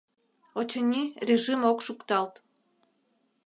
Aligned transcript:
—Очыни, 0.59 1.03
режим 1.27 1.61
ок 1.71 1.79
шукталт. 1.85 2.33